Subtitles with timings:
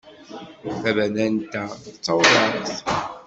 [0.81, 2.67] Tabanant-a d tawraɣt.